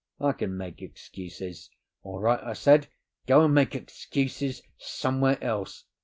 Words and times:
I 0.19 0.31
can 0.31 0.57
make 0.57 0.81
excuses." 0.81 1.69
"All 2.01 2.19
right," 2.19 2.43
I 2.43 2.53
said, 2.53 2.87
"go 3.27 3.45
and 3.45 3.53
make 3.53 3.75
excuses 3.75 4.63
somewhere 4.79 5.37
else. 5.43 5.85